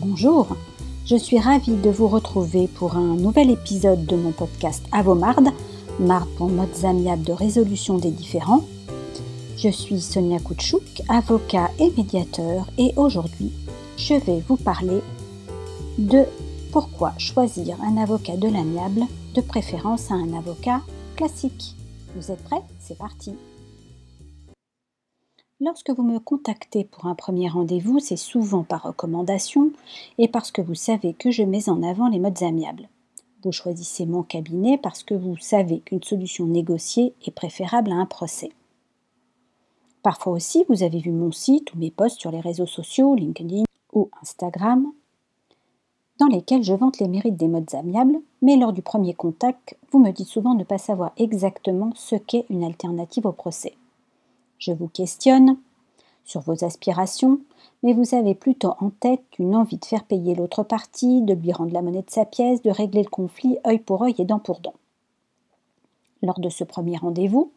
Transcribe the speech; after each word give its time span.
Bonjour, 0.00 0.46
je 1.06 1.16
suis 1.16 1.40
ravie 1.40 1.74
de 1.74 1.90
vous 1.90 2.06
retrouver 2.06 2.68
pour 2.68 2.94
un 2.94 3.16
nouvel 3.16 3.50
épisode 3.50 4.06
de 4.06 4.14
mon 4.14 4.30
podcast 4.30 4.84
Avomarde, 4.92 5.48
marde 5.98 6.28
pour 6.36 6.48
modes 6.48 6.84
amiables 6.84 7.24
de 7.24 7.32
résolution 7.32 7.98
des 7.98 8.12
différends. 8.12 8.62
Je 9.56 9.68
suis 9.68 10.00
Sonia 10.00 10.38
Koutchouk, 10.38 11.02
avocat 11.08 11.68
et 11.80 11.92
médiateur, 11.96 12.70
et 12.78 12.92
aujourd'hui, 12.94 13.50
je 13.96 14.14
vais 14.14 14.40
vous 14.46 14.56
parler 14.56 15.00
de 15.98 16.22
pourquoi 16.70 17.12
choisir 17.18 17.76
un 17.82 17.96
avocat 17.96 18.36
de 18.36 18.46
l'amiable, 18.46 19.02
de 19.34 19.40
préférence 19.40 20.12
à 20.12 20.14
un 20.14 20.32
avocat 20.32 20.80
classique. 21.16 21.74
Vous 22.14 22.30
êtes 22.30 22.44
prêts? 22.44 22.62
C'est 22.78 22.98
parti 22.98 23.32
Lorsque 25.60 25.90
vous 25.90 26.04
me 26.04 26.20
contactez 26.20 26.84
pour 26.84 27.06
un 27.06 27.16
premier 27.16 27.48
rendez-vous, 27.48 27.98
c'est 27.98 28.16
souvent 28.16 28.62
par 28.62 28.84
recommandation 28.84 29.72
et 30.16 30.28
parce 30.28 30.52
que 30.52 30.62
vous 30.62 30.76
savez 30.76 31.14
que 31.14 31.32
je 31.32 31.42
mets 31.42 31.68
en 31.68 31.82
avant 31.82 32.08
les 32.08 32.20
modes 32.20 32.44
amiables. 32.44 32.88
Vous 33.42 33.50
choisissez 33.50 34.06
mon 34.06 34.22
cabinet 34.22 34.78
parce 34.78 35.02
que 35.02 35.14
vous 35.14 35.36
savez 35.36 35.80
qu'une 35.80 36.02
solution 36.02 36.46
négociée 36.46 37.12
est 37.26 37.32
préférable 37.32 37.90
à 37.90 37.96
un 37.96 38.06
procès. 38.06 38.50
Parfois 40.04 40.34
aussi, 40.34 40.64
vous 40.68 40.84
avez 40.84 41.00
vu 41.00 41.10
mon 41.10 41.32
site 41.32 41.74
ou 41.74 41.78
mes 41.78 41.90
posts 41.90 42.20
sur 42.20 42.30
les 42.30 42.40
réseaux 42.40 42.66
sociaux, 42.66 43.16
LinkedIn 43.16 43.64
ou 43.92 44.10
Instagram, 44.22 44.92
dans 46.20 46.28
lesquels 46.28 46.62
je 46.62 46.74
vante 46.74 47.00
les 47.00 47.08
mérites 47.08 47.36
des 47.36 47.48
modes 47.48 47.74
amiables, 47.74 48.20
mais 48.42 48.56
lors 48.56 48.72
du 48.72 48.82
premier 48.82 49.12
contact, 49.12 49.76
vous 49.90 49.98
me 49.98 50.12
dites 50.12 50.28
souvent 50.28 50.54
ne 50.54 50.62
pas 50.62 50.78
savoir 50.78 51.10
exactement 51.16 51.90
ce 51.96 52.14
qu'est 52.14 52.46
une 52.48 52.62
alternative 52.62 53.26
au 53.26 53.32
procès. 53.32 53.74
Je 54.58 54.72
vous 54.72 54.88
questionne 54.88 55.56
sur 56.24 56.40
vos 56.40 56.64
aspirations, 56.64 57.40
mais 57.82 57.92
vous 57.92 58.14
avez 58.14 58.34
plutôt 58.34 58.74
en 58.80 58.90
tête 58.90 59.24
une 59.38 59.54
envie 59.54 59.78
de 59.78 59.84
faire 59.84 60.04
payer 60.04 60.34
l'autre 60.34 60.62
partie, 60.62 61.22
de 61.22 61.32
lui 61.32 61.52
rendre 61.52 61.72
la 61.72 61.80
monnaie 61.80 62.02
de 62.02 62.10
sa 62.10 62.24
pièce, 62.24 62.60
de 62.62 62.70
régler 62.70 63.02
le 63.02 63.08
conflit 63.08 63.58
œil 63.66 63.78
pour 63.78 64.02
œil 64.02 64.14
et 64.18 64.24
dent 64.24 64.40
pour 64.40 64.60
dent. 64.60 64.74
Lors 66.22 66.40
de 66.40 66.48
ce 66.48 66.64
premier 66.64 66.96
rendez-vous, 66.96 67.52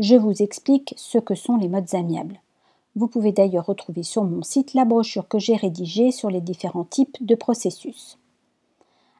je 0.00 0.16
vous 0.16 0.42
explique 0.42 0.94
ce 0.96 1.18
que 1.18 1.34
sont 1.34 1.56
les 1.56 1.68
modes 1.68 1.94
amiables. 1.94 2.40
Vous 2.96 3.06
pouvez 3.06 3.30
d'ailleurs 3.30 3.66
retrouver 3.66 4.02
sur 4.02 4.24
mon 4.24 4.42
site 4.42 4.74
la 4.74 4.84
brochure 4.84 5.28
que 5.28 5.38
j'ai 5.38 5.54
rédigée 5.54 6.10
sur 6.10 6.28
les 6.28 6.40
différents 6.40 6.84
types 6.84 7.24
de 7.24 7.36
processus. 7.36 8.18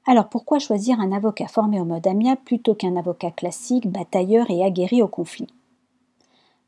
Alors 0.06 0.28
pourquoi 0.28 0.58
choisir 0.58 0.98
un 0.98 1.12
avocat 1.12 1.46
formé 1.46 1.80
au 1.80 1.84
mode 1.84 2.06
amiable 2.06 2.40
plutôt 2.44 2.74
qu'un 2.74 2.96
avocat 2.96 3.30
classique, 3.30 3.86
batailleur 3.86 4.50
et 4.50 4.64
aguerri 4.64 5.02
au 5.02 5.08
conflit? 5.08 5.46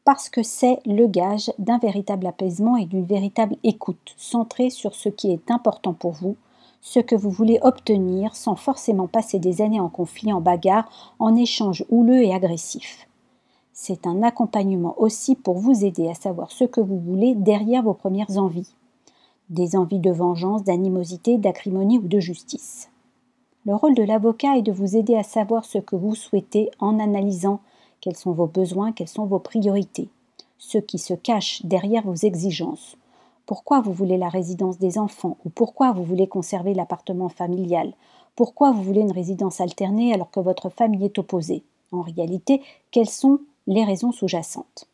Parce 0.05 0.28
que 0.28 0.42
c'est 0.42 0.81
le 0.84 1.06
gage 1.06 1.53
d'un 1.58 1.78
véritable 1.78 2.27
apaisement 2.27 2.77
et 2.77 2.86
d'une 2.86 3.05
véritable 3.05 3.56
écoute, 3.62 4.14
centrée 4.17 4.70
sur 4.70 4.95
ce 4.95 5.08
qui 5.08 5.31
est 5.31 5.50
important 5.50 5.92
pour 5.92 6.12
vous, 6.12 6.36
ce 6.81 6.98
que 6.98 7.14
vous 7.14 7.31
voulez 7.31 7.61
obtenir 7.62 8.34
sans 8.34 8.56
forcément 8.56 9.06
passer 9.06 9.39
des 9.39 9.62
années 9.62 9.80
en 9.80 9.89
conflit, 9.89 10.33
en 10.33 10.41
bagarre, 10.41 11.14
en 11.20 11.36
échange 11.36 11.84
houleux 11.91 12.25
et 12.25 12.34
agressif. 12.34 13.08
C'est 13.73 14.06
un 14.06 14.23
accompagnement 14.23 14.95
aussi 14.98 15.36
pour 15.36 15.58
vous 15.58 15.84
aider 15.84 16.08
à 16.08 16.14
savoir 16.14 16.50
ce 16.50 16.64
que 16.64 16.80
vous 16.80 16.98
voulez 16.98 17.34
derrière 17.34 17.83
vos 17.83 17.95
premières 17.95 18.36
envies. 18.36 18.75
Des 19.50 19.77
envies 19.77 20.00
de 20.00 20.11
vengeance, 20.11 20.64
d'animosité, 20.64 21.39
d'acrimonie 21.39 21.98
ou 21.98 22.08
de 22.08 22.19
justice. 22.19 22.91
Le 23.64 23.75
rôle 23.77 23.95
de 23.95 24.03
l'avocat 24.03 24.56
est 24.56 24.62
de 24.62 24.73
vous 24.73 24.97
aider 24.97 25.14
à 25.14 25.23
savoir 25.23 25.64
ce 25.64 25.78
que 25.78 25.95
vous 25.95 26.17
souhaitez 26.17 26.70
en 26.80 26.98
analysant 26.98 27.61
quels 28.03 28.17
sont 28.17 28.33
vos 28.33 28.48
besoins, 28.48 28.92
quelles 28.92 29.08
sont 29.08 29.25
vos 29.25 29.39
priorités, 29.39 30.08
ce 30.58 30.77
qui 30.77 30.98
se 30.98 31.14
cache 31.14 31.64
derrière 31.64 32.03
vos 32.03 32.14
exigences. 32.14 32.97
Pourquoi 33.47 33.81
vous 33.81 33.92
voulez 33.92 34.19
la 34.19 34.28
résidence 34.28 34.78
des 34.78 34.98
enfants? 34.98 35.39
Ou 35.45 35.50
pourquoi 35.50 35.92
vous 35.92 36.05
voulez 36.05 36.27
conserver 36.27 36.75
l'appartement 36.75 37.28
familial? 37.28 37.92
Pourquoi 38.36 38.73
vous 38.73 38.83
voulez 38.83 39.00
une 39.00 39.12
résidence 39.12 39.61
alternée 39.61 40.12
alors 40.12 40.30
que 40.30 40.41
votre 40.41 40.69
famille 40.69 41.05
est 41.05 41.19
opposée? 41.19 41.62
En 41.92 42.03
réalité, 42.03 42.61
quelles 42.91 43.08
sont 43.08 43.41
les 43.67 43.85
raisons 43.85 44.11
sous-jacentes? 44.11 44.89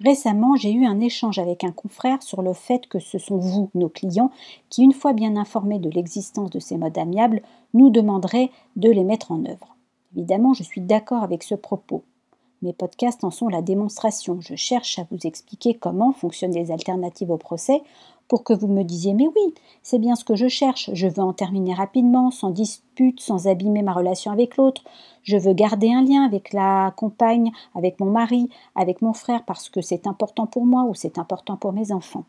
Récemment, 0.00 0.56
j'ai 0.56 0.72
eu 0.72 0.86
un 0.86 1.00
échange 1.00 1.38
avec 1.38 1.62
un 1.62 1.72
confrère 1.72 2.22
sur 2.22 2.42
le 2.42 2.54
fait 2.54 2.88
que 2.88 2.98
ce 2.98 3.18
sont 3.18 3.36
vous, 3.36 3.70
nos 3.74 3.90
clients, 3.90 4.30
qui, 4.68 4.82
une 4.82 4.94
fois 4.94 5.12
bien 5.12 5.36
informés 5.36 5.78
de 5.78 5.90
l'existence 5.90 6.50
de 6.50 6.58
ces 6.58 6.76
modes 6.76 6.98
amiables, 6.98 7.42
nous 7.74 7.90
demanderaient 7.90 8.50
de 8.76 8.90
les 8.90 9.04
mettre 9.04 9.30
en 9.30 9.44
œuvre. 9.44 9.76
Évidemment, 10.16 10.54
je 10.54 10.62
suis 10.62 10.80
d'accord 10.80 11.22
avec 11.22 11.42
ce 11.42 11.54
propos. 11.54 12.02
Mes 12.62 12.72
podcasts 12.72 13.24
en 13.24 13.30
sont 13.30 13.48
la 13.48 13.62
démonstration. 13.62 14.38
Je 14.40 14.54
cherche 14.54 14.98
à 14.98 15.06
vous 15.10 15.18
expliquer 15.24 15.74
comment 15.74 16.12
fonctionnent 16.12 16.52
les 16.52 16.70
alternatives 16.70 17.30
au 17.30 17.38
procès 17.38 17.82
pour 18.28 18.44
que 18.44 18.52
vous 18.52 18.68
me 18.68 18.82
disiez 18.82 19.14
Mais 19.14 19.26
oui, 19.26 19.54
c'est 19.82 19.98
bien 19.98 20.14
ce 20.14 20.24
que 20.24 20.34
je 20.34 20.46
cherche. 20.46 20.90
Je 20.92 21.08
veux 21.08 21.22
en 21.22 21.32
terminer 21.32 21.72
rapidement, 21.72 22.30
sans 22.30 22.50
dispute, 22.50 23.20
sans 23.20 23.48
abîmer 23.48 23.82
ma 23.82 23.94
relation 23.94 24.30
avec 24.30 24.56
l'autre. 24.56 24.84
Je 25.22 25.38
veux 25.38 25.54
garder 25.54 25.92
un 25.92 26.04
lien 26.04 26.22
avec 26.22 26.52
la 26.52 26.92
compagne, 26.96 27.50
avec 27.74 27.98
mon 27.98 28.10
mari, 28.10 28.50
avec 28.74 29.00
mon 29.00 29.14
frère 29.14 29.44
parce 29.46 29.70
que 29.70 29.80
c'est 29.80 30.06
important 30.06 30.46
pour 30.46 30.66
moi 30.66 30.84
ou 30.84 30.94
c'est 30.94 31.18
important 31.18 31.56
pour 31.56 31.72
mes 31.72 31.92
enfants. 31.92 32.24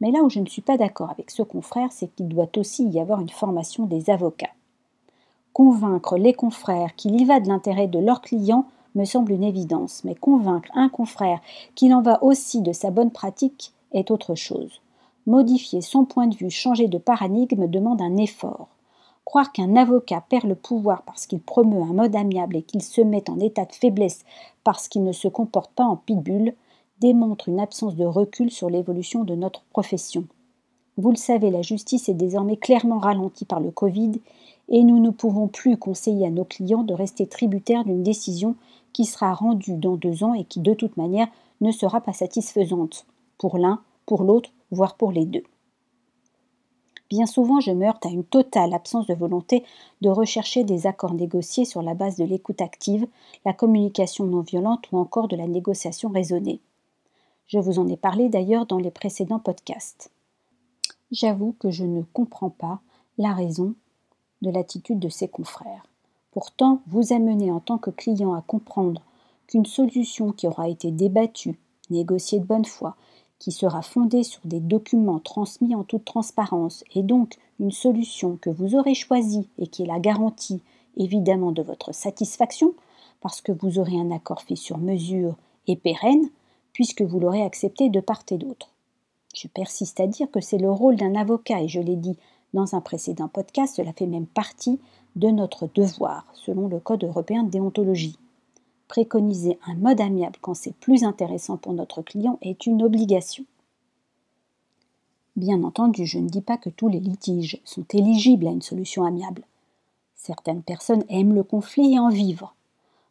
Mais 0.00 0.10
là 0.10 0.20
où 0.22 0.30
je 0.30 0.40
ne 0.40 0.46
suis 0.46 0.62
pas 0.62 0.78
d'accord 0.78 1.10
avec 1.10 1.30
ce 1.30 1.42
confrère, 1.42 1.92
c'est 1.92 2.08
qu'il 2.14 2.28
doit 2.28 2.48
aussi 2.56 2.88
y 2.88 2.98
avoir 2.98 3.20
une 3.20 3.28
formation 3.28 3.84
des 3.84 4.10
avocats. 4.10 4.54
Convaincre 5.58 6.16
les 6.16 6.34
confrères 6.34 6.94
qu'il 6.94 7.20
y 7.20 7.24
va 7.24 7.40
de 7.40 7.48
l'intérêt 7.48 7.88
de 7.88 7.98
leurs 7.98 8.20
clients 8.20 8.66
me 8.94 9.04
semble 9.04 9.32
une 9.32 9.42
évidence, 9.42 10.04
mais 10.04 10.14
convaincre 10.14 10.70
un 10.72 10.88
confrère 10.88 11.40
qu'il 11.74 11.92
en 11.94 12.00
va 12.00 12.22
aussi 12.22 12.62
de 12.62 12.72
sa 12.72 12.92
bonne 12.92 13.10
pratique 13.10 13.72
est 13.90 14.12
autre 14.12 14.36
chose. 14.36 14.80
Modifier 15.26 15.80
son 15.80 16.04
point 16.04 16.28
de 16.28 16.36
vue, 16.36 16.48
changer 16.48 16.86
de 16.86 16.98
paradigme 16.98 17.66
demande 17.66 18.00
un 18.00 18.18
effort. 18.18 18.68
Croire 19.24 19.50
qu'un 19.50 19.74
avocat 19.74 20.22
perd 20.28 20.44
le 20.44 20.54
pouvoir 20.54 21.02
parce 21.02 21.26
qu'il 21.26 21.40
promeut 21.40 21.82
un 21.82 21.92
mode 21.92 22.14
amiable 22.14 22.54
et 22.54 22.62
qu'il 22.62 22.80
se 22.80 23.00
met 23.00 23.28
en 23.28 23.40
état 23.40 23.64
de 23.64 23.72
faiblesse 23.72 24.24
parce 24.62 24.86
qu'il 24.86 25.02
ne 25.02 25.10
se 25.10 25.26
comporte 25.26 25.72
pas 25.72 25.82
en 25.82 25.96
pitbull 25.96 26.54
démontre 27.00 27.48
une 27.48 27.58
absence 27.58 27.96
de 27.96 28.04
recul 28.04 28.52
sur 28.52 28.70
l'évolution 28.70 29.24
de 29.24 29.34
notre 29.34 29.64
profession. 29.72 30.24
Vous 30.98 31.10
le 31.10 31.16
savez, 31.16 31.50
la 31.50 31.62
justice 31.62 32.08
est 32.08 32.14
désormais 32.14 32.56
clairement 32.56 32.98
ralentie 32.98 33.44
par 33.44 33.58
le 33.58 33.72
Covid 33.72 34.20
et 34.68 34.82
nous 34.82 34.98
ne 34.98 35.10
pouvons 35.10 35.48
plus 35.48 35.76
conseiller 35.76 36.26
à 36.26 36.30
nos 36.30 36.44
clients 36.44 36.82
de 36.82 36.94
rester 36.94 37.26
tributaires 37.26 37.84
d'une 37.84 38.02
décision 38.02 38.54
qui 38.92 39.04
sera 39.04 39.34
rendue 39.34 39.76
dans 39.76 39.96
deux 39.96 40.24
ans 40.24 40.34
et 40.34 40.44
qui 40.44 40.60
de 40.60 40.74
toute 40.74 40.96
manière 40.96 41.28
ne 41.60 41.70
sera 41.70 42.00
pas 42.00 42.12
satisfaisante 42.12 43.06
pour 43.38 43.58
l'un, 43.58 43.80
pour 44.06 44.22
l'autre, 44.22 44.50
voire 44.70 44.96
pour 44.96 45.12
les 45.12 45.24
deux. 45.24 45.44
Bien 47.10 47.24
souvent, 47.24 47.60
je 47.60 47.70
me 47.70 47.86
heurte 47.86 48.04
à 48.04 48.10
une 48.10 48.24
totale 48.24 48.74
absence 48.74 49.06
de 49.06 49.14
volonté 49.14 49.64
de 50.02 50.10
rechercher 50.10 50.64
des 50.64 50.86
accords 50.86 51.14
négociés 51.14 51.64
sur 51.64 51.80
la 51.80 51.94
base 51.94 52.16
de 52.16 52.24
l'écoute 52.24 52.60
active, 52.60 53.06
la 53.46 53.54
communication 53.54 54.26
non 54.26 54.42
violente 54.42 54.84
ou 54.92 54.98
encore 54.98 55.28
de 55.28 55.36
la 55.36 55.46
négociation 55.46 56.10
raisonnée. 56.10 56.60
Je 57.46 57.58
vous 57.58 57.78
en 57.78 57.88
ai 57.88 57.96
parlé 57.96 58.28
d'ailleurs 58.28 58.66
dans 58.66 58.78
les 58.78 58.90
précédents 58.90 59.38
podcasts. 59.38 60.10
J'avoue 61.10 61.54
que 61.58 61.70
je 61.70 61.84
ne 61.84 62.02
comprends 62.12 62.50
pas 62.50 62.80
la 63.16 63.32
raison 63.32 63.74
de 64.42 64.50
l'attitude 64.50 64.98
de 64.98 65.08
ses 65.08 65.28
confrères. 65.28 65.86
Pourtant, 66.32 66.80
vous 66.86 67.12
amenez 67.12 67.50
en 67.50 67.60
tant 67.60 67.78
que 67.78 67.90
client 67.90 68.34
à 68.34 68.42
comprendre 68.42 69.02
qu'une 69.46 69.66
solution 69.66 70.32
qui 70.32 70.46
aura 70.46 70.68
été 70.68 70.90
débattue, 70.90 71.58
négociée 71.90 72.38
de 72.38 72.44
bonne 72.44 72.64
foi, 72.64 72.96
qui 73.38 73.52
sera 73.52 73.82
fondée 73.82 74.22
sur 74.22 74.40
des 74.44 74.60
documents 74.60 75.20
transmis 75.20 75.74
en 75.74 75.84
toute 75.84 76.04
transparence, 76.04 76.84
et 76.94 77.02
donc 77.02 77.36
une 77.60 77.72
solution 77.72 78.36
que 78.40 78.50
vous 78.50 78.74
aurez 78.74 78.94
choisie 78.94 79.48
et 79.58 79.66
qui 79.66 79.82
est 79.82 79.86
la 79.86 80.00
garantie 80.00 80.62
évidemment 80.96 81.52
de 81.52 81.62
votre 81.62 81.92
satisfaction, 81.92 82.74
parce 83.20 83.40
que 83.40 83.52
vous 83.52 83.78
aurez 83.78 83.98
un 83.98 84.10
accord 84.10 84.42
fait 84.42 84.56
sur 84.56 84.78
mesure 84.78 85.36
et 85.66 85.76
pérenne, 85.76 86.28
puisque 86.72 87.02
vous 87.02 87.20
l'aurez 87.20 87.42
accepté 87.42 87.88
de 87.88 88.00
part 88.00 88.22
et 88.30 88.36
d'autre. 88.36 88.70
Je 89.34 89.48
persiste 89.48 90.00
à 90.00 90.06
dire 90.06 90.30
que 90.30 90.40
c'est 90.40 90.58
le 90.58 90.70
rôle 90.70 90.96
d'un 90.96 91.14
avocat, 91.14 91.62
et 91.62 91.68
je 91.68 91.80
l'ai 91.80 91.96
dit 91.96 92.16
dans 92.54 92.74
un 92.74 92.80
précédent 92.80 93.28
podcast, 93.28 93.76
cela 93.76 93.92
fait 93.92 94.06
même 94.06 94.26
partie 94.26 94.80
de 95.16 95.28
notre 95.28 95.68
devoir, 95.74 96.24
selon 96.34 96.68
le 96.68 96.80
Code 96.80 97.04
européen 97.04 97.42
de 97.42 97.50
déontologie. 97.50 98.18
Préconiser 98.88 99.58
un 99.66 99.74
mode 99.74 100.00
amiable 100.00 100.38
quand 100.40 100.54
c'est 100.54 100.74
plus 100.74 101.04
intéressant 101.04 101.56
pour 101.58 101.74
notre 101.74 102.02
client 102.02 102.38
est 102.40 102.66
une 102.66 102.82
obligation. 102.82 103.44
Bien 105.36 105.62
entendu, 105.62 106.06
je 106.06 106.18
ne 106.18 106.28
dis 106.28 106.40
pas 106.40 106.56
que 106.56 106.70
tous 106.70 106.88
les 106.88 107.00
litiges 107.00 107.60
sont 107.64 107.84
éligibles 107.92 108.48
à 108.48 108.50
une 108.50 108.62
solution 108.62 109.04
amiable. 109.04 109.44
Certaines 110.16 110.62
personnes 110.62 111.04
aiment 111.08 111.34
le 111.34 111.44
conflit 111.44 111.94
et 111.94 111.98
en 111.98 112.08
vivre. 112.08 112.54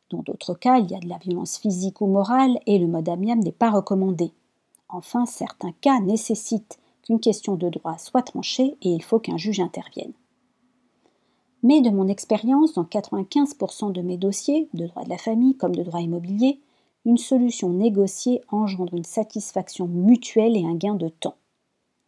Dans 0.10 0.24
d'autres 0.24 0.54
cas, 0.54 0.80
il 0.80 0.90
y 0.90 0.96
a 0.96 1.00
de 1.00 1.08
la 1.08 1.20
violence 1.20 1.58
physique 1.58 2.02
ou 2.02 2.08
morale 2.08 2.60
et 2.66 2.80
le 2.80 2.88
mode 2.88 3.08
amiable 3.08 3.44
n'est 3.44 3.52
pas 3.52 3.70
recommandé. 3.70 4.32
Enfin, 4.90 5.26
certains 5.26 5.74
cas 5.82 6.00
nécessitent 6.00 6.80
qu'une 7.08 7.20
question 7.22 7.56
de 7.56 7.70
droit 7.70 7.98
soit 7.98 8.22
tranchée 8.22 8.76
et 8.82 8.90
il 8.90 9.02
faut 9.02 9.20
qu'un 9.20 9.38
juge 9.38 9.62
intervienne. 9.62 10.12
Mais 11.64 11.82
de 11.82 11.90
mon 11.90 12.08
expérience, 12.08 12.74
dans 12.74 12.84
95% 12.84 13.92
de 13.94 14.02
mes 14.02 14.18
dossiers, 14.18 14.68
de 14.74 14.86
droit 14.86 15.04
de 15.04 15.10
la 15.10 15.18
famille 15.18 15.56
comme 15.56 15.76
de 15.76 15.84
droit 15.84 16.02
immobilier, 16.02 16.60
une 17.06 17.18
solution 17.18 17.70
négociée 17.70 18.42
engendre 18.50 18.94
une 18.94 19.06
satisfaction 19.06 19.88
mutuelle 19.88 20.58
et 20.58 20.66
un 20.66 20.76
gain 20.76 20.96
de 20.96 21.08
temps. 21.08 21.36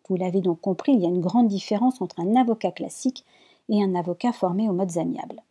Vous 0.09 0.17
l'avez 0.17 0.41
donc 0.41 0.59
compris, 0.59 0.91
il 0.91 0.99
y 0.99 1.05
a 1.05 1.09
une 1.09 1.21
grande 1.21 1.47
différence 1.47 2.01
entre 2.01 2.19
un 2.19 2.35
avocat 2.35 2.71
classique 2.71 3.23
et 3.69 3.81
un 3.81 3.95
avocat 3.95 4.33
formé 4.33 4.67
aux 4.67 4.73
modes 4.73 4.97
amiables. 4.97 5.41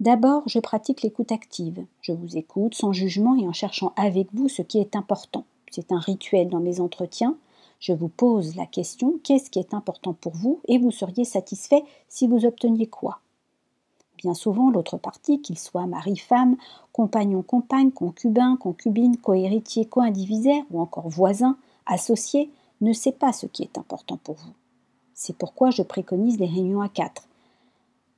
D'abord, 0.00 0.42
je 0.46 0.58
pratique 0.58 1.02
l'écoute 1.02 1.32
active. 1.32 1.84
Je 2.00 2.12
vous 2.12 2.36
écoute 2.36 2.74
sans 2.74 2.92
jugement 2.92 3.36
et 3.36 3.46
en 3.46 3.52
cherchant 3.52 3.92
avec 3.96 4.28
vous 4.32 4.48
ce 4.48 4.62
qui 4.62 4.78
est 4.78 4.96
important. 4.96 5.44
C'est 5.70 5.92
un 5.92 5.98
rituel 5.98 6.48
dans 6.48 6.60
mes 6.60 6.80
entretiens. 6.80 7.36
Je 7.82 7.92
vous 7.92 8.08
pose 8.08 8.54
la 8.54 8.64
question 8.64 9.18
qu'est-ce 9.24 9.50
qui 9.50 9.58
est 9.58 9.74
important 9.74 10.12
pour 10.12 10.36
vous 10.36 10.60
et 10.68 10.78
vous 10.78 10.92
seriez 10.92 11.24
satisfait 11.24 11.82
si 12.08 12.28
vous 12.28 12.46
obteniez 12.46 12.86
quoi? 12.86 13.18
Bien 14.18 14.34
souvent, 14.34 14.70
l'autre 14.70 14.98
partie, 14.98 15.42
qu'il 15.42 15.58
soit 15.58 15.86
mari-femme, 15.86 16.56
compagnon-compagne, 16.92 17.90
concubin, 17.90 18.56
concubine, 18.56 19.16
cohéritier, 19.16 19.86
co-indivisaire 19.86 20.62
ou 20.70 20.80
encore 20.80 21.08
voisin, 21.08 21.56
associé, 21.86 22.52
ne 22.82 22.92
sait 22.92 23.10
pas 23.10 23.32
ce 23.32 23.46
qui 23.46 23.64
est 23.64 23.76
important 23.76 24.16
pour 24.16 24.36
vous. 24.36 24.52
C'est 25.12 25.36
pourquoi 25.36 25.70
je 25.70 25.82
préconise 25.82 26.38
les 26.38 26.46
réunions 26.46 26.82
à 26.82 26.88
quatre. 26.88 27.26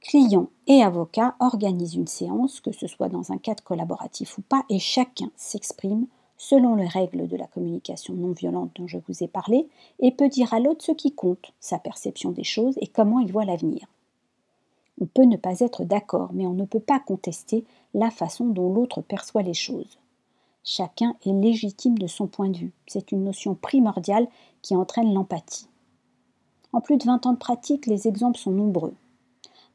Client 0.02 0.48
et 0.66 0.82
avocat 0.82 1.36
organisent 1.40 1.94
une 1.94 2.06
séance, 2.06 2.60
que 2.60 2.72
ce 2.72 2.86
soit 2.86 3.08
dans 3.08 3.32
un 3.32 3.38
cadre 3.38 3.64
collaboratif 3.64 4.36
ou 4.36 4.42
pas, 4.42 4.66
et 4.68 4.78
chacun 4.78 5.30
s'exprime 5.36 6.06
selon 6.36 6.74
les 6.74 6.86
règles 6.86 7.28
de 7.28 7.36
la 7.36 7.46
communication 7.46 8.14
non 8.14 8.32
violente 8.32 8.70
dont 8.76 8.86
je 8.86 8.98
vous 9.06 9.22
ai 9.22 9.28
parlé, 9.28 9.68
et 10.00 10.10
peut 10.10 10.28
dire 10.28 10.52
à 10.52 10.60
l'autre 10.60 10.84
ce 10.84 10.92
qui 10.92 11.12
compte, 11.12 11.52
sa 11.60 11.78
perception 11.78 12.30
des 12.30 12.44
choses 12.44 12.76
et 12.80 12.86
comment 12.86 13.20
il 13.20 13.32
voit 13.32 13.44
l'avenir. 13.44 13.86
On 15.00 15.06
peut 15.06 15.24
ne 15.24 15.36
pas 15.36 15.60
être 15.60 15.84
d'accord, 15.84 16.30
mais 16.32 16.46
on 16.46 16.52
ne 16.52 16.64
peut 16.64 16.80
pas 16.80 17.00
contester 17.00 17.64
la 17.94 18.10
façon 18.10 18.46
dont 18.46 18.72
l'autre 18.72 19.00
perçoit 19.00 19.42
les 19.42 19.54
choses. 19.54 19.98
Chacun 20.62 21.16
est 21.26 21.32
légitime 21.32 21.98
de 21.98 22.06
son 22.06 22.26
point 22.26 22.48
de 22.48 22.56
vue. 22.56 22.72
C'est 22.86 23.12
une 23.12 23.24
notion 23.24 23.54
primordiale 23.54 24.28
qui 24.62 24.74
entraîne 24.74 25.12
l'empathie. 25.12 25.66
En 26.72 26.80
plus 26.80 26.96
de 26.96 27.04
20 27.04 27.26
ans 27.26 27.32
de 27.32 27.38
pratique, 27.38 27.86
les 27.86 28.08
exemples 28.08 28.38
sont 28.38 28.50
nombreux. 28.50 28.94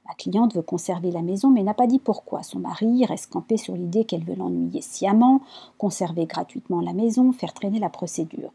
Ma 0.09 0.15
cliente 0.15 0.55
veut 0.55 0.63
conserver 0.63 1.11
la 1.11 1.21
maison 1.21 1.51
mais 1.51 1.61
n'a 1.61 1.75
pas 1.75 1.85
dit 1.85 1.99
pourquoi. 1.99 2.41
Son 2.41 2.57
mari 2.57 3.05
reste 3.05 3.29
campé 3.29 3.57
sur 3.57 3.75
l'idée 3.75 4.05
qu'elle 4.05 4.23
veut 4.23 4.33
l'ennuyer 4.33 4.81
sciemment, 4.81 5.41
conserver 5.77 6.25
gratuitement 6.25 6.81
la 6.81 6.93
maison, 6.93 7.31
faire 7.31 7.53
traîner 7.53 7.77
la 7.77 7.91
procédure. 7.91 8.51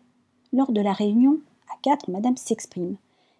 Lors 0.53 0.73
de 0.73 0.81
la 0.81 0.93
réunion, 0.93 1.39
à 1.73 1.77
quatre, 1.81 2.11
madame 2.11 2.37
s'exprime. 2.37 2.97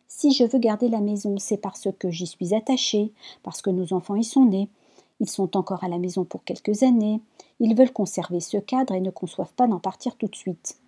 Si 0.07 0.31
je 0.31 0.45
veux 0.45 0.61
garder 0.61 0.89
la 0.89 1.01
maison, 1.01 1.39
c'est 1.39 1.57
parce 1.57 1.89
que 1.99 2.09
j'y 2.09 2.29
suis 2.29 2.55
attachée, 2.55 3.11
parce 3.43 3.63
que 3.63 3.71
nos 3.71 3.93
enfants 3.93 4.15
y 4.15 4.23
sont 4.23 4.45
nés. 4.45 4.69
Ils 5.19 5.29
sont 5.29 5.57
encore 5.57 5.83
à 5.83 5.89
la 5.89 5.99
maison 5.99 6.25
pour 6.25 6.45
quelques 6.45 6.85
années. 6.85 7.21
Ils 7.59 7.75
veulent 7.75 7.93
conserver 7.93 8.39
ce 8.39 8.59
cadre 8.59 8.95
et 8.95 9.01
ne 9.01 9.11
conçoivent 9.11 9.55
pas 9.55 9.67
d'en 9.67 9.81
partir 9.81 10.15
tout 10.15 10.29
de 10.29 10.37
suite. 10.37 10.79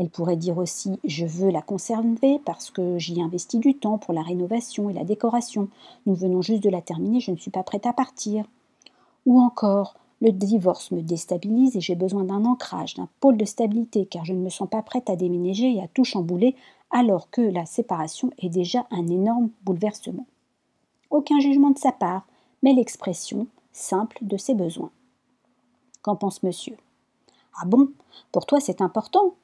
Elle 0.00 0.08
pourrait 0.08 0.36
dire 0.36 0.56
aussi 0.56 0.98
Je 1.04 1.26
veux 1.26 1.50
la 1.50 1.60
conserver 1.60 2.40
parce 2.46 2.70
que 2.70 2.96
j'y 2.96 3.20
investis 3.20 3.60
du 3.60 3.74
temps 3.74 3.98
pour 3.98 4.14
la 4.14 4.22
rénovation 4.22 4.88
et 4.88 4.94
la 4.94 5.04
décoration. 5.04 5.68
Nous 6.06 6.14
venons 6.14 6.40
juste 6.40 6.62
de 6.62 6.70
la 6.70 6.80
terminer, 6.80 7.20
je 7.20 7.30
ne 7.30 7.36
suis 7.36 7.50
pas 7.50 7.62
prête 7.62 7.84
à 7.84 7.92
partir. 7.92 8.46
Ou 9.26 9.42
encore 9.42 9.96
Le 10.22 10.32
divorce 10.32 10.90
me 10.90 11.02
déstabilise 11.02 11.76
et 11.76 11.82
j'ai 11.82 11.96
besoin 11.96 12.24
d'un 12.24 12.46
ancrage, 12.46 12.94
d'un 12.94 13.10
pôle 13.20 13.36
de 13.36 13.44
stabilité 13.44 14.06
car 14.06 14.24
je 14.24 14.32
ne 14.32 14.40
me 14.40 14.48
sens 14.48 14.70
pas 14.70 14.80
prête 14.80 15.10
à 15.10 15.16
déménager 15.16 15.70
et 15.74 15.82
à 15.82 15.88
tout 15.88 16.04
chambouler 16.04 16.56
alors 16.90 17.28
que 17.30 17.42
la 17.42 17.66
séparation 17.66 18.30
est 18.38 18.48
déjà 18.48 18.86
un 18.90 19.06
énorme 19.06 19.50
bouleversement. 19.64 20.24
Aucun 21.10 21.40
jugement 21.40 21.72
de 21.72 21.78
sa 21.78 21.92
part, 21.92 22.26
mais 22.62 22.72
l'expression 22.72 23.48
simple 23.74 24.16
de 24.22 24.38
ses 24.38 24.54
besoins. 24.54 24.92
Qu'en 26.00 26.16
pense 26.16 26.42
monsieur? 26.42 26.78
Ah 27.60 27.66
bon? 27.66 27.90
Pour 28.32 28.46
toi 28.46 28.60
c'est 28.60 28.80
important 28.80 29.34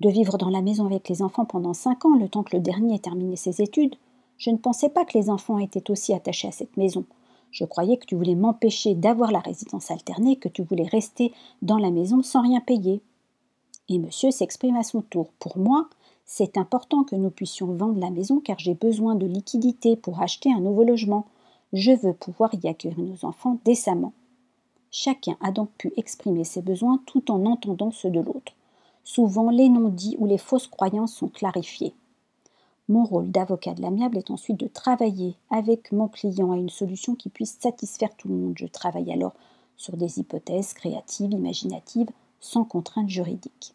De 0.00 0.08
vivre 0.08 0.38
dans 0.38 0.48
la 0.48 0.62
maison 0.62 0.86
avec 0.86 1.10
les 1.10 1.20
enfants 1.20 1.44
pendant 1.44 1.74
cinq 1.74 2.06
ans, 2.06 2.16
le 2.16 2.28
temps 2.28 2.42
que 2.42 2.56
le 2.56 2.62
dernier 2.62 2.94
ait 2.94 3.00
terminé 3.00 3.36
ses 3.36 3.60
études 3.60 3.96
Je 4.38 4.50
ne 4.50 4.56
pensais 4.56 4.88
pas 4.88 5.04
que 5.04 5.16
les 5.18 5.28
enfants 5.28 5.58
étaient 5.58 5.90
aussi 5.90 6.14
attachés 6.14 6.48
à 6.48 6.52
cette 6.52 6.78
maison. 6.78 7.04
Je 7.50 7.66
croyais 7.66 7.98
que 7.98 8.06
tu 8.06 8.14
voulais 8.14 8.34
m'empêcher 8.34 8.94
d'avoir 8.94 9.30
la 9.30 9.40
résidence 9.40 9.90
alternée, 9.90 10.36
que 10.36 10.48
tu 10.48 10.62
voulais 10.62 10.86
rester 10.86 11.32
dans 11.60 11.76
la 11.76 11.90
maison 11.90 12.22
sans 12.22 12.40
rien 12.40 12.60
payer. 12.60 13.02
Et 13.90 13.98
monsieur 13.98 14.30
s'exprime 14.30 14.76
à 14.76 14.84
son 14.84 15.02
tour. 15.02 15.28
Pour 15.38 15.58
moi, 15.58 15.90
c'est 16.24 16.56
important 16.56 17.04
que 17.04 17.16
nous 17.16 17.30
puissions 17.30 17.66
vendre 17.66 18.00
la 18.00 18.10
maison 18.10 18.40
car 18.40 18.58
j'ai 18.58 18.74
besoin 18.74 19.16
de 19.16 19.26
liquidités 19.26 19.96
pour 19.96 20.22
acheter 20.22 20.50
un 20.50 20.60
nouveau 20.60 20.84
logement. 20.84 21.26
Je 21.74 21.92
veux 21.92 22.14
pouvoir 22.14 22.50
y 22.62 22.68
accueillir 22.68 22.98
nos 22.98 23.26
enfants 23.26 23.58
décemment. 23.66 24.14
Chacun 24.90 25.36
a 25.42 25.50
donc 25.50 25.68
pu 25.76 25.92
exprimer 25.98 26.44
ses 26.44 26.62
besoins 26.62 27.02
tout 27.04 27.30
en 27.30 27.44
entendant 27.44 27.90
ceux 27.90 28.10
de 28.10 28.20
l'autre. 28.20 28.52
Souvent, 29.04 29.50
les 29.50 29.68
non-dits 29.68 30.16
ou 30.18 30.26
les 30.26 30.38
fausses 30.38 30.68
croyances 30.68 31.14
sont 31.14 31.28
clarifiés. 31.28 31.94
Mon 32.88 33.04
rôle 33.04 33.30
d'avocat 33.30 33.74
de 33.74 33.82
l'amiable 33.82 34.18
est 34.18 34.30
ensuite 34.30 34.58
de 34.58 34.66
travailler 34.66 35.36
avec 35.50 35.92
mon 35.92 36.08
client 36.08 36.50
à 36.50 36.56
une 36.56 36.70
solution 36.70 37.14
qui 37.14 37.28
puisse 37.28 37.56
satisfaire 37.60 38.16
tout 38.16 38.28
le 38.28 38.34
monde. 38.34 38.54
Je 38.56 38.66
travaille 38.66 39.12
alors 39.12 39.34
sur 39.76 39.96
des 39.96 40.18
hypothèses 40.18 40.74
créatives, 40.74 41.32
imaginatives, 41.32 42.10
sans 42.40 42.64
contraintes 42.64 43.08
juridiques. 43.08 43.74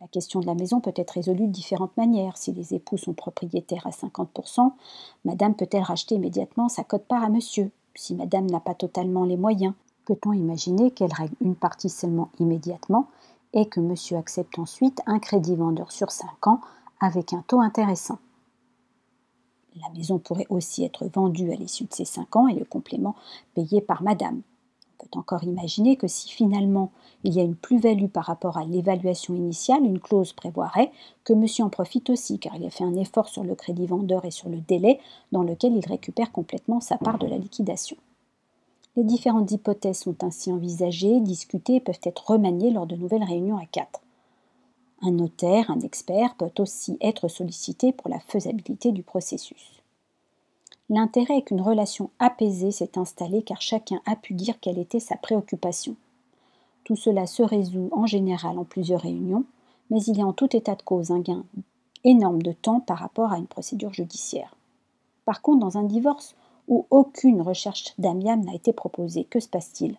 La 0.00 0.06
question 0.06 0.40
de 0.40 0.46
la 0.46 0.54
maison 0.54 0.80
peut 0.80 0.94
être 0.96 1.10
résolue 1.10 1.46
de 1.46 1.52
différentes 1.52 1.96
manières. 1.96 2.38
Si 2.38 2.52
les 2.52 2.72
époux 2.72 2.96
sont 2.96 3.12
propriétaires 3.12 3.86
à 3.86 3.90
50%, 3.90 4.72
madame 5.26 5.54
peut-elle 5.54 5.82
racheter 5.82 6.14
immédiatement 6.14 6.68
sa 6.68 6.84
cote-part 6.84 7.22
à 7.22 7.28
monsieur? 7.28 7.70
Si 7.94 8.14
madame 8.14 8.46
n'a 8.48 8.60
pas 8.60 8.74
totalement 8.74 9.24
les 9.24 9.36
moyens, 9.36 9.74
peut-on 10.06 10.32
imaginer 10.32 10.90
qu'elle 10.90 11.12
règle 11.12 11.34
une 11.40 11.54
partie 11.54 11.90
seulement 11.90 12.30
immédiatement? 12.38 13.08
Et 13.52 13.66
que 13.66 13.80
monsieur 13.80 14.16
accepte 14.16 14.58
ensuite 14.58 15.00
un 15.06 15.18
crédit 15.18 15.56
vendeur 15.56 15.92
sur 15.92 16.10
5 16.10 16.46
ans 16.46 16.60
avec 17.00 17.32
un 17.32 17.42
taux 17.46 17.60
intéressant 17.60 18.18
La 19.76 19.88
maison 19.90 20.18
pourrait 20.18 20.46
aussi 20.50 20.84
être 20.84 21.06
vendue 21.06 21.52
à 21.52 21.56
l'issue 21.56 21.84
de 21.84 21.92
ces 21.92 22.04
5 22.04 22.36
ans 22.36 22.48
et 22.48 22.54
le 22.54 22.64
complément 22.64 23.16
payé 23.54 23.80
par 23.80 24.02
madame 24.02 24.42
peut 25.00 25.18
encore 25.18 25.44
imaginer 25.44 25.96
que 25.96 26.06
si 26.06 26.30
finalement 26.30 26.90
il 27.24 27.34
y 27.34 27.40
a 27.40 27.42
une 27.42 27.56
plus-value 27.56 28.06
par 28.06 28.24
rapport 28.24 28.58
à 28.58 28.64
l'évaluation 28.64 29.34
initiale, 29.34 29.84
une 29.84 30.00
clause 30.00 30.32
prévoirait 30.32 30.92
que 31.24 31.32
monsieur 31.32 31.64
en 31.64 31.70
profite 31.70 32.10
aussi, 32.10 32.38
car 32.38 32.54
il 32.56 32.66
a 32.66 32.70
fait 32.70 32.84
un 32.84 32.96
effort 32.96 33.28
sur 33.28 33.44
le 33.44 33.54
crédit 33.54 33.86
vendeur 33.86 34.24
et 34.24 34.30
sur 34.30 34.48
le 34.48 34.58
délai 34.58 35.00
dans 35.32 35.42
lequel 35.42 35.74
il 35.74 35.86
récupère 35.86 36.32
complètement 36.32 36.80
sa 36.80 36.98
part 36.98 37.18
de 37.18 37.26
la 37.26 37.38
liquidation. 37.38 37.96
Les 38.96 39.04
différentes 39.04 39.52
hypothèses 39.52 40.00
sont 40.00 40.24
ainsi 40.24 40.52
envisagées, 40.52 41.20
discutées 41.20 41.76
et 41.76 41.80
peuvent 41.80 42.00
être 42.02 42.30
remaniées 42.30 42.70
lors 42.70 42.86
de 42.86 42.96
nouvelles 42.96 43.24
réunions 43.24 43.58
à 43.58 43.66
quatre. 43.66 44.00
Un 45.02 45.12
notaire, 45.12 45.70
un 45.70 45.80
expert 45.80 46.34
peut 46.34 46.50
aussi 46.58 46.98
être 47.00 47.28
sollicité 47.28 47.92
pour 47.92 48.10
la 48.10 48.20
faisabilité 48.20 48.92
du 48.92 49.02
processus. 49.02 49.80
L'intérêt 50.90 51.38
est 51.38 51.42
qu'une 51.42 51.60
relation 51.60 52.10
apaisée 52.18 52.72
s'est 52.72 52.98
installée 52.98 53.42
car 53.42 53.62
chacun 53.62 54.02
a 54.06 54.16
pu 54.16 54.34
dire 54.34 54.58
quelle 54.60 54.78
était 54.78 55.00
sa 55.00 55.16
préoccupation. 55.16 55.94
Tout 56.84 56.96
cela 56.96 57.26
se 57.26 57.44
résout 57.44 57.88
en 57.92 58.06
général 58.06 58.58
en 58.58 58.64
plusieurs 58.64 59.02
réunions, 59.02 59.44
mais 59.90 60.02
il 60.02 60.18
y 60.18 60.20
a 60.22 60.26
en 60.26 60.32
tout 60.32 60.54
état 60.56 60.74
de 60.74 60.82
cause 60.82 61.12
un 61.12 61.20
gain 61.20 61.44
énorme 62.02 62.42
de 62.42 62.52
temps 62.52 62.80
par 62.80 62.98
rapport 62.98 63.32
à 63.32 63.38
une 63.38 63.46
procédure 63.46 63.92
judiciaire. 63.92 64.56
Par 65.24 65.42
contre, 65.42 65.60
dans 65.60 65.78
un 65.78 65.84
divorce 65.84 66.34
où 66.68 66.86
aucune 66.90 67.42
recherche 67.42 67.94
d'amiable 67.98 68.44
n'a 68.44 68.54
été 68.54 68.72
proposée, 68.72 69.24
que 69.24 69.40
se 69.40 69.48
passe-t-il? 69.48 69.96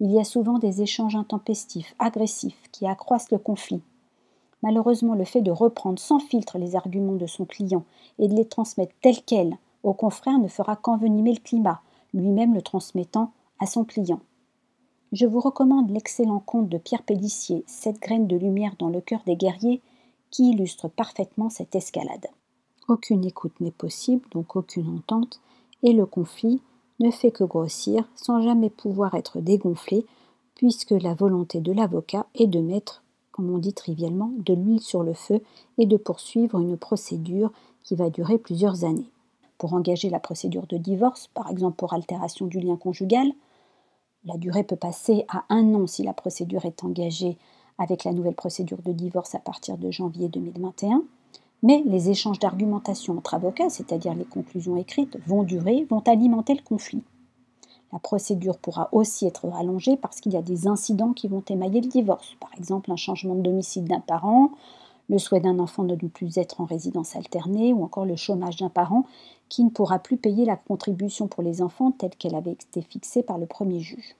Il 0.00 0.10
y 0.10 0.18
a 0.18 0.24
souvent 0.24 0.58
des 0.58 0.82
échanges 0.82 1.16
intempestifs, 1.16 1.94
agressifs, 1.98 2.68
qui 2.72 2.86
accroissent 2.86 3.30
le 3.30 3.38
conflit. 3.38 3.80
Malheureusement, 4.62 5.14
le 5.14 5.24
fait 5.24 5.42
de 5.42 5.50
reprendre 5.50 5.98
sans 5.98 6.18
filtre 6.18 6.58
les 6.58 6.76
arguments 6.76 7.16
de 7.16 7.26
son 7.26 7.44
client 7.44 7.84
et 8.18 8.28
de 8.28 8.34
les 8.34 8.44
transmettre 8.44 8.94
tels 9.00 9.22
quels 9.22 9.56
au 9.82 9.92
confrère 9.92 10.38
ne 10.38 10.48
fera 10.48 10.76
qu'envenimer 10.76 11.32
le 11.32 11.40
climat, 11.40 11.80
lui-même 12.12 12.54
le 12.54 12.62
transmettant 12.62 13.32
à 13.58 13.66
son 13.66 13.84
client. 13.84 14.20
Je 15.12 15.26
vous 15.26 15.40
recommande 15.40 15.90
l'excellent 15.90 16.40
conte 16.40 16.68
de 16.68 16.78
Pierre 16.78 17.04
Pélissier, 17.04 17.64
Cette 17.66 18.00
graine 18.00 18.26
de 18.26 18.36
lumière 18.36 18.74
dans 18.78 18.88
le 18.88 19.00
cœur 19.00 19.20
des 19.24 19.36
guerriers, 19.36 19.80
qui 20.30 20.50
illustre 20.50 20.88
parfaitement 20.88 21.48
cette 21.48 21.76
escalade. 21.76 22.26
Aucune 22.88 23.24
écoute 23.24 23.58
n'est 23.60 23.70
possible, 23.70 24.28
donc 24.32 24.56
aucune 24.56 24.88
entente, 24.88 25.40
et 25.82 25.92
le 25.92 26.06
conflit 26.06 26.60
ne 27.00 27.10
fait 27.10 27.30
que 27.30 27.44
grossir 27.44 28.08
sans 28.14 28.40
jamais 28.40 28.70
pouvoir 28.70 29.14
être 29.14 29.40
dégonflé, 29.40 30.06
puisque 30.54 30.92
la 30.92 31.14
volonté 31.14 31.60
de 31.60 31.72
l'avocat 31.72 32.26
est 32.34 32.46
de 32.46 32.60
mettre, 32.60 33.02
comme 33.32 33.50
on 33.50 33.58
dit 33.58 33.74
trivialement, 33.74 34.32
de 34.38 34.54
l'huile 34.54 34.80
sur 34.80 35.02
le 35.02 35.12
feu 35.12 35.40
et 35.78 35.86
de 35.86 35.96
poursuivre 35.96 36.58
une 36.58 36.78
procédure 36.78 37.52
qui 37.82 37.94
va 37.94 38.10
durer 38.10 38.38
plusieurs 38.38 38.84
années 38.84 39.10
pour 39.58 39.74
engager 39.74 40.10
la 40.10 40.20
procédure 40.20 40.66
de 40.66 40.76
divorce, 40.76 41.28
par 41.28 41.50
exemple 41.50 41.76
pour 41.76 41.92
altération 41.94 42.46
du 42.46 42.60
lien 42.60 42.76
conjugal. 42.76 43.32
La 44.24 44.36
durée 44.36 44.64
peut 44.64 44.76
passer 44.76 45.24
à 45.28 45.44
un 45.48 45.74
an 45.74 45.86
si 45.86 46.02
la 46.02 46.12
procédure 46.12 46.64
est 46.64 46.84
engagée 46.84 47.38
avec 47.78 48.04
la 48.04 48.12
nouvelle 48.12 48.34
procédure 48.34 48.82
de 48.82 48.92
divorce 48.92 49.34
à 49.34 49.38
partir 49.38 49.78
de 49.78 49.90
janvier 49.90 50.28
2021. 50.28 51.02
Mais 51.62 51.82
les 51.86 52.10
échanges 52.10 52.38
d'argumentation 52.38 53.16
entre 53.16 53.34
avocats, 53.34 53.70
c'est-à-dire 53.70 54.14
les 54.14 54.24
conclusions 54.24 54.76
écrites, 54.76 55.18
vont 55.26 55.42
durer, 55.42 55.86
vont 55.88 56.02
alimenter 56.06 56.54
le 56.54 56.62
conflit. 56.62 57.02
La 57.92 57.98
procédure 57.98 58.58
pourra 58.58 58.88
aussi 58.92 59.26
être 59.26 59.48
rallongée 59.48 59.96
parce 59.96 60.20
qu'il 60.20 60.32
y 60.32 60.36
a 60.36 60.42
des 60.42 60.66
incidents 60.66 61.12
qui 61.12 61.28
vont 61.28 61.44
émailler 61.48 61.80
le 61.80 61.88
divorce, 61.88 62.34
par 62.40 62.50
exemple 62.58 62.90
un 62.90 62.96
changement 62.96 63.34
de 63.34 63.42
domicile 63.42 63.84
d'un 63.84 64.00
parent, 64.00 64.50
le 65.08 65.18
souhait 65.18 65.40
d'un 65.40 65.58
enfant 65.60 65.84
de 65.84 65.96
ne 66.00 66.08
plus 66.08 66.36
être 66.36 66.60
en 66.60 66.64
résidence 66.64 67.14
alternée 67.14 67.72
ou 67.72 67.84
encore 67.84 68.04
le 68.04 68.16
chômage 68.16 68.56
d'un 68.56 68.68
parent 68.68 69.04
qui 69.48 69.62
ne 69.64 69.70
pourra 69.70 70.00
plus 70.00 70.16
payer 70.16 70.44
la 70.44 70.56
contribution 70.56 71.28
pour 71.28 71.42
les 71.42 71.62
enfants 71.62 71.92
telle 71.92 72.16
qu'elle 72.16 72.34
avait 72.34 72.52
été 72.52 72.82
fixée 72.82 73.22
par 73.22 73.38
le 73.38 73.46
premier 73.46 73.80
juge. 73.80 74.16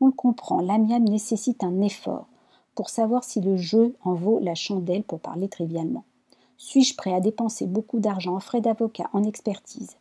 On 0.00 0.06
le 0.06 0.12
comprend, 0.12 0.60
l'amiable 0.60 1.08
nécessite 1.08 1.64
un 1.64 1.80
effort 1.82 2.26
pour 2.74 2.88
savoir 2.88 3.24
si 3.24 3.40
le 3.40 3.56
jeu 3.56 3.94
en 4.04 4.14
vaut 4.14 4.38
la 4.40 4.54
chandelle 4.54 5.02
pour 5.02 5.20
parler 5.20 5.48
trivialement. 5.48 6.04
Suis-je 6.62 6.94
prêt 6.94 7.14
à 7.14 7.20
dépenser 7.20 7.66
beaucoup 7.66 8.00
d'argent 8.00 8.36
en 8.36 8.38
frais 8.38 8.60
d'avocat, 8.60 9.08
en 9.14 9.22
expertise? 9.22 9.96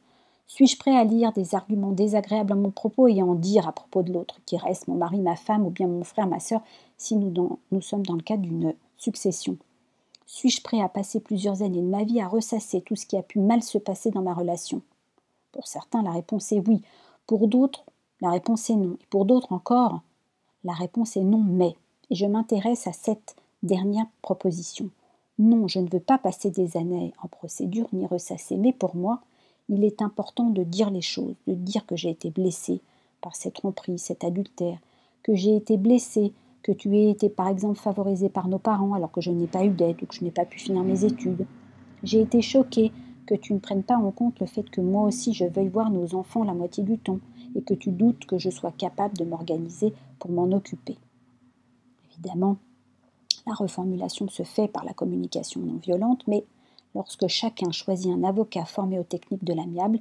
Suis-je 0.45 0.77
prêt 0.77 0.93
à 0.93 1.05
lire 1.05 1.31
des 1.31 1.55
arguments 1.55 1.93
désagréables 1.93 2.51
à 2.51 2.55
mon 2.57 2.69
propos 2.69 3.07
et 3.07 3.21
à 3.21 3.23
en 3.23 3.33
dire 3.33 3.65
à 3.65 3.71
propos 3.71 4.03
de 4.03 4.11
l'autre, 4.11 4.41
qui 4.45 4.57
reste 4.57 4.89
mon 4.89 4.95
mari, 4.95 5.21
ma 5.21 5.37
femme 5.37 5.65
ou 5.65 5.69
bien 5.69 5.87
mon 5.87 6.03
frère, 6.03 6.27
ma 6.27 6.41
sœur, 6.41 6.59
si 6.97 7.15
nous, 7.15 7.59
nous 7.71 7.81
sommes 7.81 8.05
dans 8.05 8.15
le 8.15 8.21
cadre 8.21 8.41
d'une 8.41 8.75
succession? 8.97 9.55
Suis-je 10.25 10.61
prêt 10.61 10.81
à 10.81 10.89
passer 10.89 11.21
plusieurs 11.21 11.61
années 11.61 11.81
de 11.81 11.87
ma 11.87 12.03
vie 12.03 12.19
à 12.19 12.27
ressasser 12.27 12.81
tout 12.81 12.97
ce 12.97 13.05
qui 13.05 13.15
a 13.15 13.23
pu 13.23 13.39
mal 13.39 13.63
se 13.63 13.77
passer 13.77 14.11
dans 14.11 14.21
ma 14.21 14.33
relation? 14.33 14.81
Pour 15.53 15.65
certains, 15.65 16.03
la 16.03 16.11
réponse 16.11 16.51
est 16.51 16.61
oui. 16.67 16.81
Pour 17.25 17.47
d'autres, 17.47 17.85
la 18.19 18.31
réponse 18.31 18.69
est 18.69 18.75
non. 18.75 18.97
Et 18.99 19.07
pour 19.09 19.23
d'autres 19.23 19.53
encore, 19.53 20.01
la 20.65 20.73
réponse 20.73 21.15
est 21.15 21.23
non, 21.23 21.41
mais. 21.41 21.77
Et 22.09 22.15
je 22.15 22.25
m'intéresse 22.25 22.85
à 22.85 22.91
cette 22.91 23.37
dernière 23.63 24.07
proposition. 24.21 24.89
Non, 25.39 25.69
je 25.69 25.79
ne 25.79 25.89
veux 25.89 26.01
pas 26.01 26.17
passer 26.17 26.51
des 26.51 26.75
années 26.75 27.13
en 27.23 27.29
procédure 27.29 27.87
ni 27.93 28.05
ressasser, 28.05 28.57
mais 28.57 28.73
pour 28.73 28.95
moi, 28.95 29.21
il 29.69 29.85
est 29.85 30.01
important 30.01 30.49
de 30.49 30.63
dire 30.63 30.89
les 30.89 31.01
choses, 31.01 31.35
de 31.47 31.53
dire 31.53 31.85
que 31.85 31.95
j'ai 31.95 32.09
été 32.09 32.29
blessée 32.29 32.81
par 33.21 33.35
cette 33.35 33.53
tromperie, 33.53 33.99
cet 33.99 34.25
adultère, 34.25 34.79
que 35.23 35.35
j'ai 35.35 35.55
été 35.55 35.77
blessée 35.77 36.33
que 36.61 36.73
tu 36.73 36.95
aies 36.97 37.09
été 37.09 37.29
par 37.29 37.47
exemple 37.47 37.79
favorisé 37.79 38.27
par 38.27 38.49
nos 38.49 38.59
parents 38.59 38.93
alors 38.93 39.11
que 39.11 39.21
je 39.21 39.31
n'ai 39.31 39.47
pas 39.47 39.63
eu 39.63 39.69
d'aide 39.69 40.03
ou 40.03 40.05
que 40.05 40.15
je 40.15 40.25
n'ai 40.25 40.31
pas 40.31 40.45
pu 40.45 40.59
finir 40.59 40.83
mes 40.83 41.05
études. 41.05 41.45
J'ai 42.03 42.19
été 42.19 42.41
choquée 42.41 42.91
que 43.25 43.35
tu 43.35 43.53
ne 43.53 43.59
prennes 43.59 43.83
pas 43.83 43.95
en 43.95 44.11
compte 44.11 44.39
le 44.39 44.45
fait 44.45 44.69
que 44.69 44.81
moi 44.81 45.03
aussi 45.03 45.33
je 45.33 45.45
veuille 45.45 45.69
voir 45.69 45.89
nos 45.89 46.15
enfants 46.15 46.43
la 46.43 46.53
moitié 46.53 46.83
du 46.83 46.97
temps 46.97 47.19
et 47.55 47.61
que 47.61 47.73
tu 47.73 47.91
doutes 47.91 48.25
que 48.25 48.37
je 48.37 48.49
sois 48.49 48.71
capable 48.71 49.17
de 49.17 49.23
m'organiser 49.23 49.93
pour 50.19 50.31
m'en 50.31 50.51
occuper. 50.51 50.97
Évidemment, 52.11 52.57
la 53.49 53.55
reformulation 53.55 54.29
se 54.29 54.43
fait 54.43 54.67
par 54.67 54.85
la 54.85 54.93
communication 54.93 55.59
non 55.61 55.77
violente, 55.77 56.21
mais 56.27 56.45
lorsque 56.93 57.27
chacun 57.27 57.71
choisit 57.71 58.11
un 58.11 58.23
avocat 58.23 58.65
formé 58.65 58.99
aux 58.99 59.03
techniques 59.03 59.43
de 59.43 59.53
l'amiable, 59.53 59.99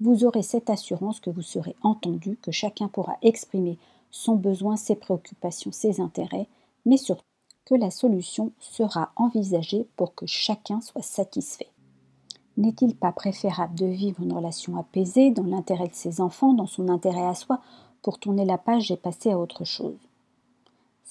vous 0.00 0.24
aurez 0.24 0.42
cette 0.42 0.70
assurance 0.70 1.18
que 1.18 1.30
vous 1.30 1.42
serez 1.42 1.74
entendu, 1.82 2.36
que 2.42 2.52
chacun 2.52 2.88
pourra 2.88 3.16
exprimer 3.22 3.78
son 4.10 4.36
besoin, 4.36 4.76
ses 4.76 4.96
préoccupations, 4.96 5.72
ses 5.72 6.00
intérêts, 6.00 6.46
mais 6.84 6.98
surtout 6.98 7.24
que 7.64 7.74
la 7.74 7.90
solution 7.90 8.52
sera 8.58 9.12
envisagée 9.16 9.86
pour 9.96 10.14
que 10.14 10.26
chacun 10.26 10.80
soit 10.80 11.02
satisfait. 11.02 11.68
N'est-il 12.56 12.96
pas 12.96 13.12
préférable 13.12 13.74
de 13.76 13.86
vivre 13.86 14.22
une 14.22 14.32
relation 14.32 14.76
apaisée 14.76 15.30
dans 15.30 15.44
l'intérêt 15.44 15.88
de 15.88 15.94
ses 15.94 16.20
enfants, 16.20 16.52
dans 16.52 16.66
son 16.66 16.88
intérêt 16.88 17.26
à 17.26 17.34
soi, 17.34 17.60
pour 18.02 18.18
tourner 18.18 18.44
la 18.44 18.58
page 18.58 18.90
et 18.90 18.96
passer 18.96 19.30
à 19.30 19.38
autre 19.38 19.64
chose 19.64 20.09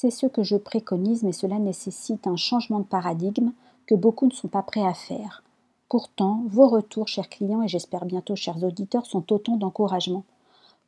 C'est 0.01 0.11
ce 0.11 0.27
que 0.27 0.43
je 0.43 0.55
préconise, 0.55 1.23
mais 1.23 1.33
cela 1.33 1.59
nécessite 1.59 2.25
un 2.25 2.37
changement 2.37 2.79
de 2.79 2.85
paradigme 2.85 3.51
que 3.85 3.95
beaucoup 3.95 4.27
ne 4.27 4.31
sont 4.31 4.47
pas 4.47 4.63
prêts 4.63 4.85
à 4.85 4.93
faire. 4.93 5.43
Pourtant, 5.89 6.45
vos 6.47 6.69
retours, 6.69 7.09
chers 7.09 7.27
clients, 7.27 7.61
et 7.63 7.67
j'espère 7.67 8.05
bientôt, 8.05 8.33
chers 8.37 8.63
auditeurs, 8.63 9.05
sont 9.05 9.33
autant 9.33 9.57
d'encouragement. 9.57 10.23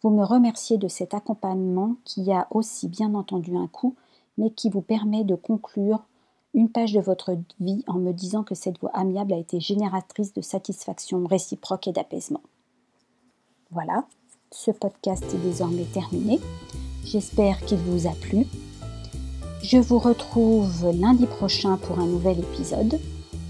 Vous 0.01 0.11
me 0.11 0.23
remerciez 0.23 0.77
de 0.77 0.87
cet 0.87 1.13
accompagnement 1.13 1.97
qui 2.05 2.31
a 2.31 2.47
aussi 2.51 2.87
bien 2.87 3.13
entendu 3.13 3.57
un 3.57 3.67
coût, 3.67 3.95
mais 4.37 4.49
qui 4.49 4.69
vous 4.69 4.81
permet 4.81 5.25
de 5.25 5.35
conclure 5.35 6.05
une 6.53 6.69
page 6.69 6.93
de 6.93 7.01
votre 7.01 7.35
vie 7.59 7.83
en 7.87 7.99
me 7.99 8.13
disant 8.13 8.43
que 8.43 8.55
cette 8.55 8.79
voix 8.79 8.91
amiable 8.93 9.33
a 9.33 9.37
été 9.37 9.59
génératrice 9.59 10.31
de 10.31 10.41
satisfaction 10.41 11.27
réciproque 11.27 11.89
et 11.89 11.91
d'apaisement. 11.91 12.43
Voilà, 13.71 14.05
ce 14.51 14.71
podcast 14.71 15.25
est 15.33 15.43
désormais 15.43 15.83
terminé. 15.93 16.39
J'espère 17.03 17.59
qu'il 17.65 17.79
vous 17.79 18.07
a 18.07 18.11
plu. 18.11 18.45
Je 19.63 19.77
vous 19.77 19.99
retrouve 19.99 20.91
lundi 20.99 21.27
prochain 21.27 21.77
pour 21.77 21.99
un 21.99 22.05
nouvel 22.05 22.39
épisode. 22.39 22.99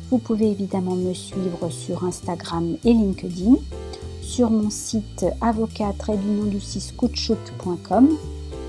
Vous 0.10 0.18
pouvez 0.18 0.52
évidemment 0.52 0.96
me 0.96 1.14
suivre 1.14 1.70
sur 1.70 2.04
Instagram 2.04 2.76
et 2.84 2.94
LinkedIn 2.94 3.56
sur 4.22 4.50
mon 4.50 4.70
site 4.70 5.26
avocat 5.40 5.94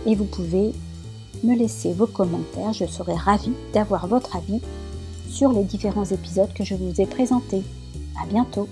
et 0.06 0.14
vous 0.14 0.24
pouvez 0.24 0.72
me 1.42 1.56
laisser 1.56 1.92
vos 1.92 2.06
commentaires. 2.06 2.72
Je 2.72 2.86
serai 2.86 3.14
ravie 3.14 3.52
d'avoir 3.72 4.06
votre 4.06 4.36
avis 4.36 4.60
sur 5.28 5.52
les 5.52 5.64
différents 5.64 6.04
épisodes 6.04 6.52
que 6.54 6.64
je 6.64 6.76
vous 6.76 7.00
ai 7.00 7.06
présentés. 7.06 7.62
À 8.22 8.26
bientôt! 8.26 8.68